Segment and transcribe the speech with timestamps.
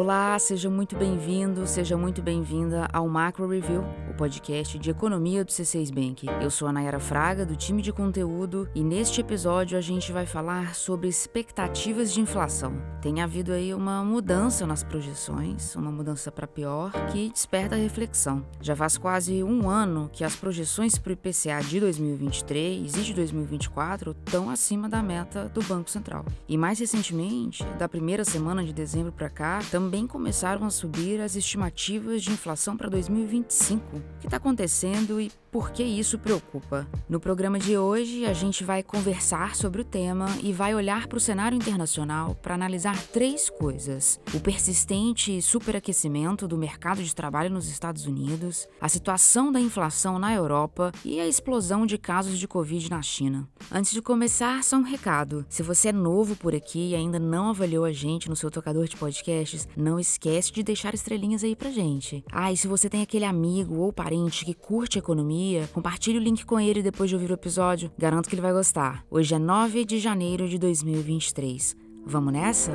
[0.00, 5.50] Olá, seja muito bem-vindo, seja muito bem-vinda ao Macro Review, o podcast de economia do
[5.50, 6.24] C6 Bank.
[6.40, 10.24] Eu sou a Nayara Fraga, do time de conteúdo, e neste episódio a gente vai
[10.24, 12.80] falar sobre expectativas de inflação.
[13.02, 18.46] Tem havido aí uma mudança nas projeções, uma mudança para pior, que desperta reflexão.
[18.60, 23.14] Já faz quase um ano que as projeções para o IPCA de 2023 e de
[23.14, 26.24] 2024 estão acima da meta do Banco Central.
[26.48, 31.36] E mais recentemente, da primeira semana de dezembro para cá, também começaram a subir as
[31.36, 33.96] estimativas de inflação para 2025.
[33.96, 36.86] O que está acontecendo e por que isso preocupa?
[37.08, 41.16] No programa de hoje, a gente vai conversar sobre o tema e vai olhar para
[41.16, 47.68] o cenário internacional para analisar três coisas: o persistente superaquecimento do mercado de trabalho nos
[47.68, 52.90] Estados Unidos, a situação da inflação na Europa e a explosão de casos de Covid
[52.90, 53.48] na China.
[53.72, 57.48] Antes de começar, só um recado: se você é novo por aqui e ainda não
[57.48, 61.70] avaliou a gente no seu tocador de podcasts, não esquece de deixar estrelinhas aí pra
[61.70, 62.22] gente.
[62.30, 65.37] Ah, e se você tem aquele amigo ou parente que curte economia,
[65.72, 67.90] compartilhe o link com ele depois de ouvir o episódio.
[67.98, 69.04] Garanto que ele vai gostar.
[69.10, 71.76] Hoje é 9 de janeiro de 2023.
[72.06, 72.72] Vamos nessa?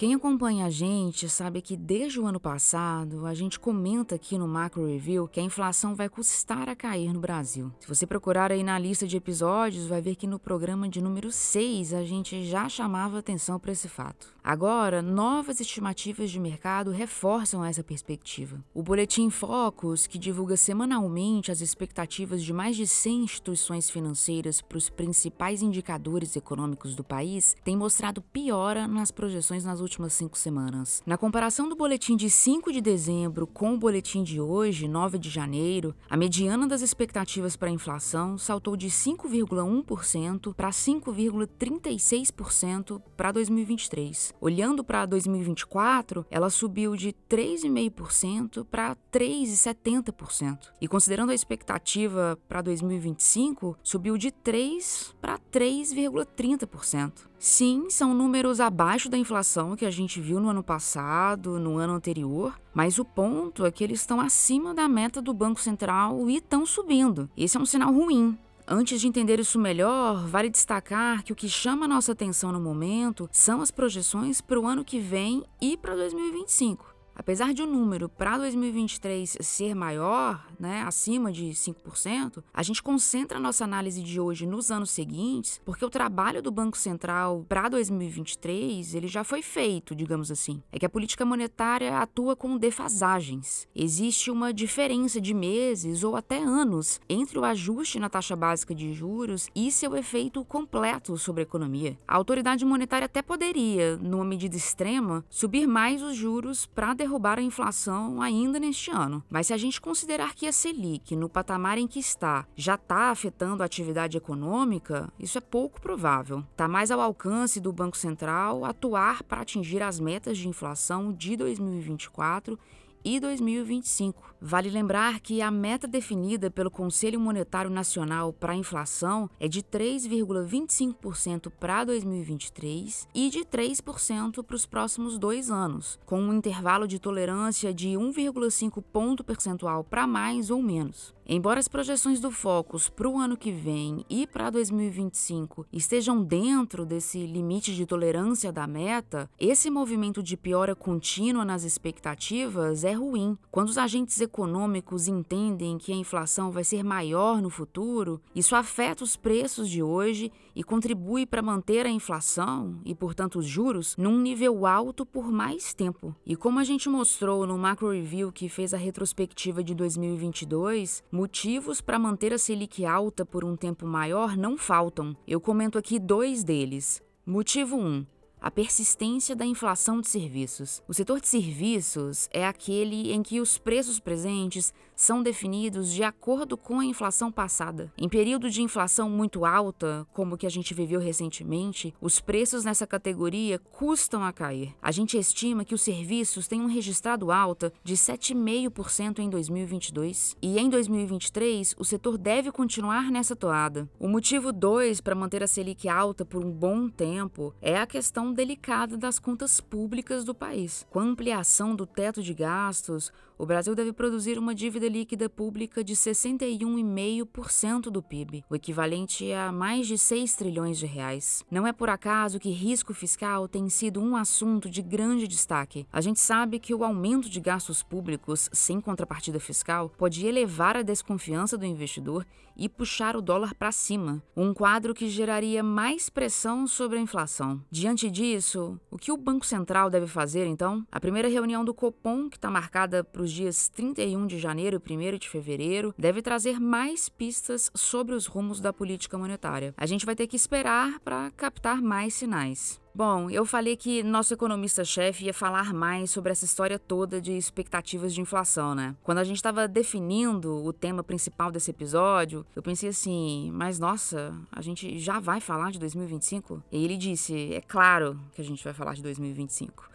[0.00, 4.48] Quem acompanha a gente sabe que desde o ano passado a gente comenta aqui no
[4.48, 7.70] Macro Review que a inflação vai custar a cair no Brasil.
[7.78, 11.30] Se você procurar aí na lista de episódios, vai ver que no programa de número
[11.30, 14.32] 6 a gente já chamava atenção para esse fato.
[14.42, 18.64] Agora, novas estimativas de mercado reforçam essa perspectiva.
[18.72, 24.78] O Boletim Focus, que divulga semanalmente as expectativas de mais de 100 instituições financeiras para
[24.78, 31.02] os principais indicadores econômicos do país, tem mostrado piora nas projeções nas últimas cinco semanas.
[31.04, 35.28] Na comparação do boletim de 5 de dezembro com o boletim de hoje, 9 de
[35.28, 44.30] janeiro, a mediana das expectativas para a inflação saltou de 5,1% para 5,36% para 2023.
[44.40, 50.70] Olhando para 2024, ela subiu de 3,5% para 3,70%.
[50.80, 57.28] E considerando a expectativa para 2025, subiu de 3 para 3,30%.
[57.38, 61.94] Sim, são números abaixo da inflação que a gente viu no ano passado, no ano
[61.94, 66.36] anterior, mas o ponto é que eles estão acima da meta do Banco Central e
[66.36, 67.28] estão subindo.
[67.36, 68.38] Esse é um sinal ruim.
[68.72, 73.28] Antes de entender isso melhor, vale destacar que o que chama nossa atenção no momento
[73.32, 76.89] são as projeções para o ano que vem e para 2025.
[77.20, 83.36] Apesar de o número para 2023 ser maior, né, acima de 5%, a gente concentra
[83.36, 87.68] a nossa análise de hoje nos anos seguintes, porque o trabalho do Banco Central para
[87.68, 90.62] 2023 ele já foi feito, digamos assim.
[90.72, 93.68] É que a política monetária atua com defasagens.
[93.76, 98.94] Existe uma diferença de meses ou até anos entre o ajuste na taxa básica de
[98.94, 101.98] juros e seu efeito completo sobre a economia.
[102.08, 107.42] A autoridade monetária até poderia, numa medida extrema, subir mais os juros para derrubar a
[107.42, 109.22] inflação ainda neste ano.
[109.28, 113.10] Mas se a gente considerar que a Selic, no patamar em que está, já está
[113.10, 116.44] afetando a atividade econômica, isso é pouco provável.
[116.50, 121.36] Está mais ao alcance do Banco Central atuar para atingir as metas de inflação de
[121.36, 122.58] 2024
[123.04, 124.34] e 2025.
[124.40, 129.62] Vale lembrar que a meta definida pelo Conselho Monetário Nacional para a inflação é de
[129.62, 136.98] 3,25% para 2023 e de 3% para os próximos dois anos, com um intervalo de
[136.98, 141.14] tolerância de 1,5 ponto percentual para mais ou menos.
[141.32, 146.84] Embora as projeções do Focus para o ano que vem e para 2025 estejam dentro
[146.84, 153.38] desse limite de tolerância da meta, esse movimento de piora contínua nas expectativas é ruim.
[153.48, 159.04] Quando os agentes econômicos entendem que a inflação vai ser maior no futuro, isso afeta
[159.04, 164.18] os preços de hoje e contribui para manter a inflação e, portanto, os juros num
[164.18, 166.12] nível alto por mais tempo.
[166.26, 171.82] E como a gente mostrou no Macro Review que fez a retrospectiva de 2022, motivos
[171.82, 175.14] para manter a Selic alta por um tempo maior não faltam.
[175.28, 177.02] Eu comento aqui dois deles.
[177.26, 177.86] Motivo 1.
[177.86, 178.06] Um,
[178.40, 180.82] a persistência da inflação de serviços.
[180.88, 186.58] O setor de serviços é aquele em que os preços presentes são definidos de acordo
[186.58, 187.90] com a inflação passada.
[187.96, 192.66] Em período de inflação muito alta, como o que a gente viveu recentemente, os preços
[192.66, 194.76] nessa categoria custam a cair.
[194.82, 200.68] A gente estima que os serviços tenham registrado alta de 7,5% em 2022 e em
[200.68, 203.88] 2023 o setor deve continuar nessa toada.
[203.98, 208.34] O motivo 2 para manter a Selic alta por um bom tempo é a questão
[208.34, 210.86] delicada das contas públicas do país.
[210.90, 215.82] Com a ampliação do teto de gastos, o Brasil deve produzir uma dívida líquida pública
[215.82, 221.42] de 61,5% do PIB, o equivalente a mais de 6 trilhões de reais.
[221.50, 225.86] Não é por acaso que risco fiscal tem sido um assunto de grande destaque.
[225.90, 230.82] A gente sabe que o aumento de gastos públicos sem contrapartida fiscal pode elevar a
[230.82, 232.26] desconfiança do investidor
[232.60, 237.62] e puxar o dólar para cima, um quadro que geraria mais pressão sobre a inflação.
[237.70, 240.86] Diante disso, o que o Banco Central deve fazer então?
[240.92, 244.92] A primeira reunião do Copom, que está marcada para os dias 31 de janeiro e
[244.92, 249.74] 1 de fevereiro, deve trazer mais pistas sobre os rumos da política monetária.
[249.76, 252.79] A gente vai ter que esperar para captar mais sinais.
[252.92, 258.12] Bom, eu falei que nosso economista-chefe ia falar mais sobre essa história toda de expectativas
[258.12, 258.96] de inflação, né?
[259.02, 264.34] Quando a gente estava definindo o tema principal desse episódio, eu pensei assim, mas nossa,
[264.50, 266.62] a gente já vai falar de 2025?
[266.72, 269.88] E ele disse, é claro que a gente vai falar de 2025.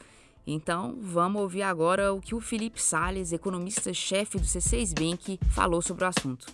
[0.47, 6.05] Então, vamos ouvir agora o que o Felipe Sales, economista-chefe do C6 Bank, falou sobre
[6.05, 6.45] o assunto.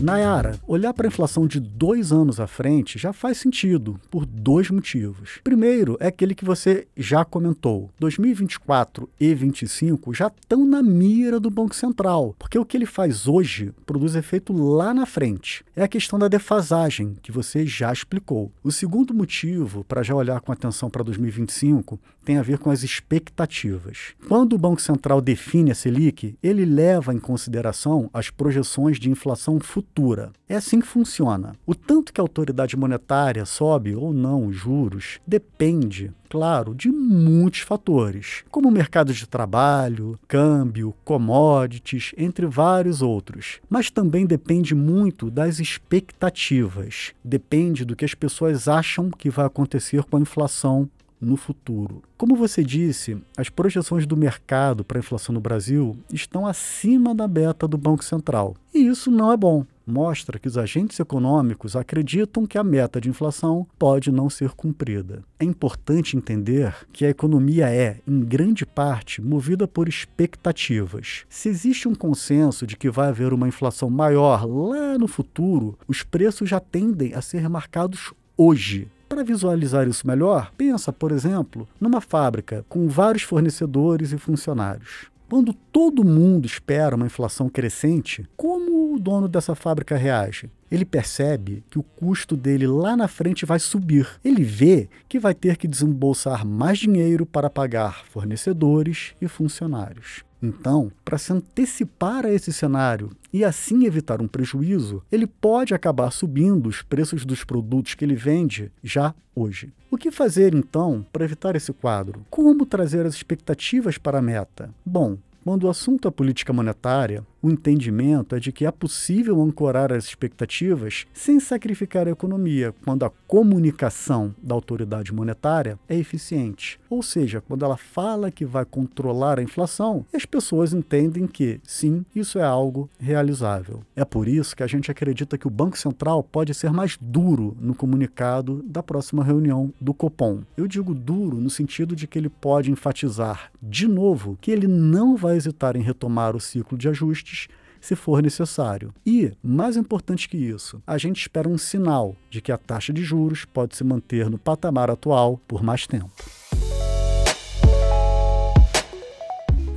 [0.00, 4.70] Nayara, olhar para a inflação de dois anos à frente já faz sentido, por dois
[4.70, 5.40] motivos.
[5.44, 7.90] Primeiro é aquele que você já comentou.
[7.98, 13.26] 2024 e 2025 já estão na mira do Banco Central, porque o que ele faz
[13.26, 15.64] hoje produz efeito lá na frente.
[15.76, 18.50] É a questão da defasagem, que você já explicou.
[18.62, 22.82] O segundo motivo para já olhar com atenção para 2025 tem a ver com as
[22.82, 24.14] expectativas.
[24.28, 29.58] Quando o Banco Central define a Selic, ele leva em consideração as projeções de inflação
[29.60, 30.32] futura futura.
[30.48, 31.54] É assim que funciona.
[31.66, 37.60] O tanto que a autoridade monetária sobe ou não os juros depende, claro, de muitos
[37.60, 43.60] fatores, como o mercado de trabalho, câmbio, commodities, entre vários outros.
[43.68, 47.12] Mas também depende muito das expectativas.
[47.24, 50.88] Depende do que as pessoas acham que vai acontecer com a inflação
[51.20, 52.02] no futuro.
[52.16, 57.28] Como você disse, as projeções do mercado para a inflação no Brasil estão acima da
[57.28, 58.56] beta do Banco Central.
[58.72, 59.66] E isso não é bom.
[59.90, 65.24] Mostra que os agentes econômicos acreditam que a meta de inflação pode não ser cumprida.
[65.38, 71.24] É importante entender que a economia é, em grande parte, movida por expectativas.
[71.28, 76.04] Se existe um consenso de que vai haver uma inflação maior lá no futuro, os
[76.04, 78.88] preços já tendem a ser marcados hoje.
[79.10, 85.09] Para visualizar isso melhor, pensa, por exemplo, numa fábrica com vários fornecedores e funcionários.
[85.30, 90.50] Quando todo mundo espera uma inflação crescente, como o dono dessa fábrica reage?
[90.68, 94.08] Ele percebe que o custo dele lá na frente vai subir.
[94.24, 100.24] Ele vê que vai ter que desembolsar mais dinheiro para pagar fornecedores e funcionários.
[100.42, 106.10] Então, para se antecipar a esse cenário e assim evitar um prejuízo, ele pode acabar
[106.10, 109.72] subindo os preços dos produtos que ele vende já hoje.
[109.90, 112.24] O que fazer então para evitar esse quadro?
[112.30, 114.70] Como trazer as expectativas para a meta?
[114.84, 119.92] Bom, quando o assunto é política monetária, o entendimento é de que é possível ancorar
[119.92, 126.78] as expectativas sem sacrificar a economia, quando a comunicação da autoridade monetária é eficiente.
[126.88, 132.04] Ou seja, quando ela fala que vai controlar a inflação, as pessoas entendem que, sim,
[132.14, 133.82] isso é algo realizável.
[133.96, 137.56] É por isso que a gente acredita que o Banco Central pode ser mais duro
[137.60, 140.40] no comunicado da próxima reunião do Copom.
[140.56, 145.16] Eu digo duro no sentido de que ele pode enfatizar de novo que ele não
[145.16, 147.48] vai hesitar em retomar o ciclo de ajuste ajustes
[147.80, 148.92] se for necessário.
[149.06, 153.02] E, mais importante que isso, a gente espera um sinal de que a taxa de
[153.02, 156.12] juros pode se manter no patamar atual por mais tempo.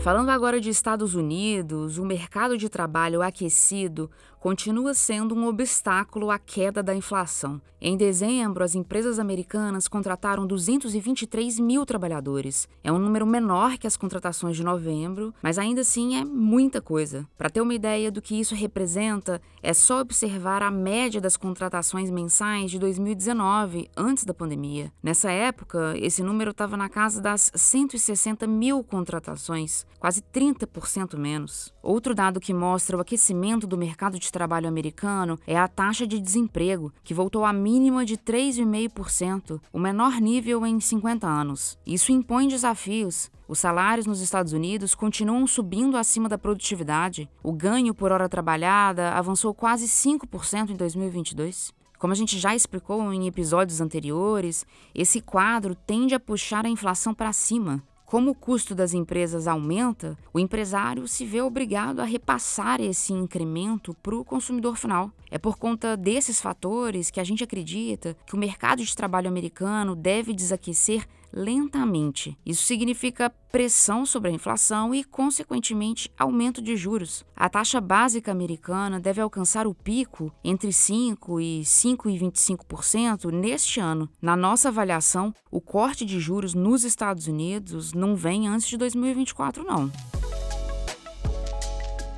[0.02, 4.12] Falando agora de Estados Unidos, o mercado de trabalho aquecido
[4.44, 7.62] continua sendo um obstáculo à queda da inflação.
[7.80, 12.68] Em dezembro, as empresas americanas contrataram 223 mil trabalhadores.
[12.82, 17.28] É um número menor que as contratações de novembro, mas ainda assim é muita coisa.
[17.38, 22.10] Para ter uma ideia do que isso representa, é só observar a média das contratações
[22.10, 24.92] mensais de 2019, antes da pandemia.
[25.04, 31.74] Nessa época, esse número estava na casa das 160 mil contratações, quase 30% menos.
[31.82, 36.20] Outro dado que mostra o aquecimento do mercado de trabalho americano é a taxa de
[36.20, 41.80] desemprego, que voltou à mínima de 3,5%, o menor nível em 50 anos.
[41.88, 43.32] Isso impõe desafios.
[43.48, 47.30] Os salários nos Estados Unidos continuam subindo acima da produtividade.
[47.42, 51.72] O ganho por hora trabalhada avançou quase 5% em 2022.
[52.00, 57.14] Como a gente já explicou em episódios anteriores, esse quadro tende a puxar a inflação
[57.14, 57.82] para cima.
[58.06, 63.94] Como o custo das empresas aumenta, o empresário se vê obrigado a repassar esse incremento
[64.04, 65.12] para o consumidor final.
[65.32, 69.96] É por conta desses fatores que a gente acredita que o mercado de trabalho americano
[69.96, 72.38] deve desaquecer lentamente.
[72.46, 77.26] Isso significa pressão sobre a inflação e, consequentemente, aumento de juros.
[77.36, 84.10] A taxa básica americana deve alcançar o pico entre 5 e 5,25% neste ano.
[84.22, 89.64] Na nossa avaliação, o corte de juros nos Estados Unidos não vem antes de 2024,
[89.64, 89.92] não.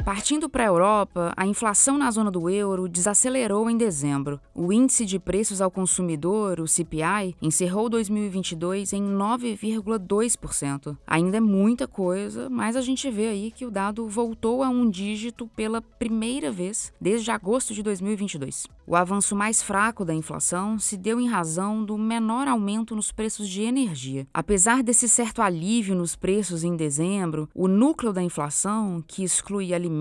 [0.05, 4.39] Partindo para a Europa, a inflação na zona do euro desacelerou em dezembro.
[4.53, 10.95] O índice de preços ao consumidor, o CPI, encerrou 2022 em 9,2%.
[11.07, 14.87] Ainda é muita coisa, mas a gente vê aí que o dado voltou a um
[14.87, 18.67] dígito pela primeira vez desde agosto de 2022.
[18.85, 23.49] O avanço mais fraco da inflação se deu em razão do menor aumento nos preços
[23.49, 24.27] de energia.
[24.31, 29.94] Apesar desse certo alívio nos preços em dezembro, o núcleo da inflação, que exclui alimentos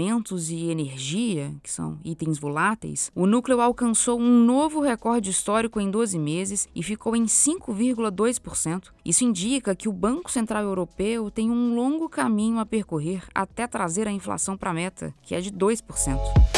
[0.50, 6.18] e energia, que são itens voláteis, o núcleo alcançou um novo recorde histórico em 12
[6.18, 8.90] meses e ficou em 5,2%.
[9.04, 14.08] Isso indica que o Banco Central Europeu tem um longo caminho a percorrer até trazer
[14.08, 16.53] a inflação para a meta, que é de 2%.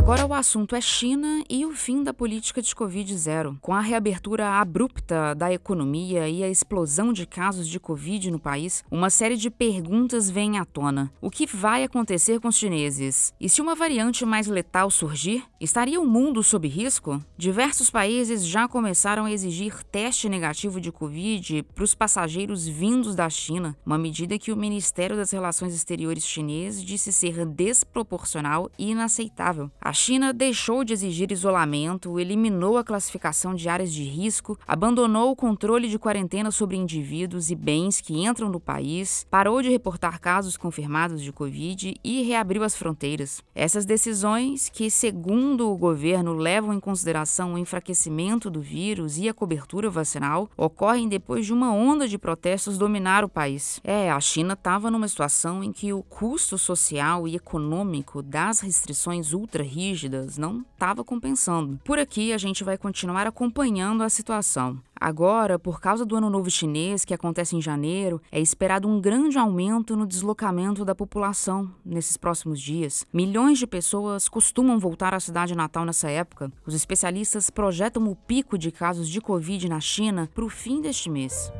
[0.00, 3.58] Agora o assunto é China e o fim da política de Covid-0.
[3.60, 8.82] Com a reabertura abrupta da economia e a explosão de casos de Covid no país,
[8.90, 11.12] uma série de perguntas vem à tona.
[11.20, 13.34] O que vai acontecer com os chineses?
[13.38, 17.22] E se uma variante mais letal surgir, estaria o mundo sob risco?
[17.36, 23.28] Diversos países já começaram a exigir teste negativo de Covid para os passageiros vindos da
[23.28, 29.70] China, uma medida que o Ministério das Relações Exteriores chinês disse ser desproporcional e inaceitável.
[29.78, 35.36] A China deixou de exigir isolamento, eliminou a classificação de áreas de risco, abandonou o
[35.36, 40.56] controle de quarentena sobre indivíduos e bens que entram no país, parou de reportar casos
[40.56, 43.42] confirmados de Covid e reabriu as fronteiras.
[43.54, 49.34] Essas decisões, que, segundo o governo, levam em consideração o enfraquecimento do vírus e a
[49.34, 53.80] cobertura vacinal, ocorrem depois de uma onda de protestos dominar o país.
[53.82, 59.32] É, a China estava numa situação em que o custo social e econômico das restrições
[59.32, 61.80] ultra rígidas não estava compensando.
[61.84, 64.78] Por aqui, a gente vai continuar acompanhando a situação.
[64.94, 69.38] Agora, por causa do Ano Novo Chinês, que acontece em janeiro, é esperado um grande
[69.38, 73.06] aumento no deslocamento da população nesses próximos dias.
[73.10, 76.52] Milhões de pessoas costumam voltar à cidade natal nessa época.
[76.66, 81.08] Os especialistas projetam o pico de casos de Covid na China para o fim deste
[81.08, 81.50] mês.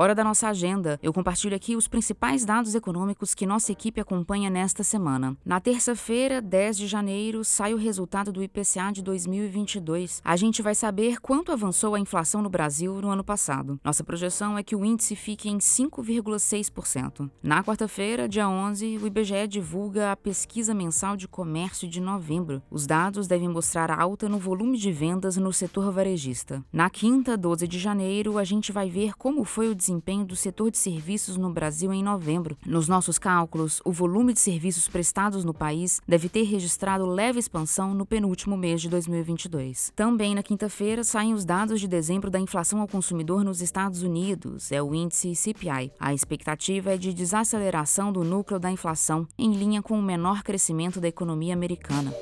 [0.00, 0.96] Hora da nossa agenda.
[1.02, 5.36] Eu compartilho aqui os principais dados econômicos que nossa equipe acompanha nesta semana.
[5.44, 10.22] Na terça-feira, 10 de janeiro, sai o resultado do IPCA de 2022.
[10.24, 13.80] A gente vai saber quanto avançou a inflação no Brasil no ano passado.
[13.82, 17.28] Nossa projeção é que o índice fique em 5,6%.
[17.42, 22.62] Na quarta-feira, dia 11, o IBGE divulga a pesquisa mensal de comércio de novembro.
[22.70, 26.64] Os dados devem mostrar alta no volume de vendas no setor varejista.
[26.72, 30.70] Na quinta, 12 de janeiro, a gente vai ver como foi o desempenho do setor
[30.70, 32.58] de serviços no Brasil em novembro.
[32.66, 37.94] Nos nossos cálculos, o volume de serviços prestados no país deve ter registrado leve expansão
[37.94, 39.90] no penúltimo mês de 2022.
[39.96, 44.70] Também na quinta-feira saem os dados de dezembro da inflação ao consumidor nos Estados Unidos,
[44.70, 45.90] é o índice CPI.
[45.98, 51.00] A expectativa é de desaceleração do núcleo da inflação, em linha com o menor crescimento
[51.00, 52.12] da economia americana.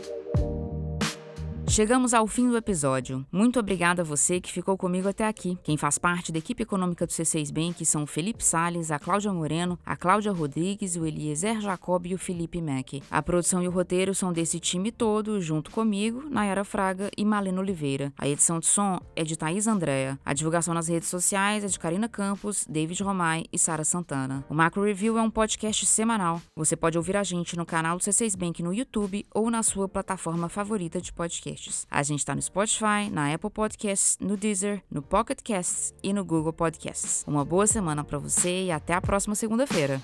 [1.68, 3.26] Chegamos ao fim do episódio.
[3.30, 5.58] Muito obrigada a você que ficou comigo até aqui.
[5.62, 9.32] Quem faz parte da equipe econômica do C6 Bank são o Felipe Sales, a Cláudia
[9.32, 13.02] Moreno, a Cláudia Rodrigues, o Eliezer Jacob e o Felipe Mack.
[13.10, 17.60] A produção e o roteiro são desse time todo, junto comigo, Nayara Fraga e Malena
[17.60, 18.12] Oliveira.
[18.16, 20.18] A edição de som é de Thaís Andréa.
[20.24, 24.44] A divulgação nas redes sociais é de Karina Campos, David Romai e Sara Santana.
[24.48, 26.40] O Macro Review é um podcast semanal.
[26.56, 29.88] Você pode ouvir a gente no canal do C6 Bank no YouTube ou na sua
[29.88, 31.86] plataforma favorita de podcast podcasts.
[31.90, 36.24] A gente está no Spotify, na Apple Podcasts, no Deezer, no Pocket Casts e no
[36.24, 37.24] Google Podcasts.
[37.26, 40.00] Uma boa semana para você e até a próxima segunda-feira.